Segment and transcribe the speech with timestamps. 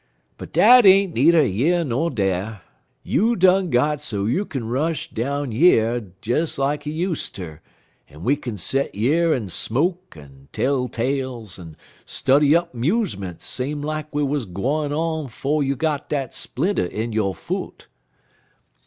[0.39, 2.63] "But dat ain't needer yer ner dar.
[3.03, 7.61] You done got so youk'n rush down yer des like you useter,
[8.09, 11.77] en we kin set yer en smoke, en tell tales, en
[12.07, 17.11] study up 'musements same like we wuz gwine on 'fo' you got dat splinter in
[17.13, 17.85] yo' foot.